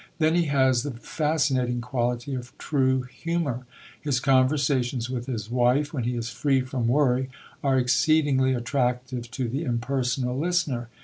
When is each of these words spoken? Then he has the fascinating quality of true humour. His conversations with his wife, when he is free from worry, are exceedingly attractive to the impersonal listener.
Then 0.17 0.33
he 0.33 0.45
has 0.45 0.81
the 0.81 0.89
fascinating 0.93 1.79
quality 1.79 2.33
of 2.33 2.57
true 2.57 3.03
humour. 3.03 3.67
His 4.01 4.19
conversations 4.19 5.11
with 5.11 5.27
his 5.27 5.51
wife, 5.51 5.93
when 5.93 6.05
he 6.05 6.15
is 6.15 6.31
free 6.31 6.61
from 6.61 6.87
worry, 6.87 7.29
are 7.63 7.77
exceedingly 7.77 8.55
attractive 8.55 9.29
to 9.29 9.47
the 9.47 9.63
impersonal 9.63 10.35
listener. 10.39 10.89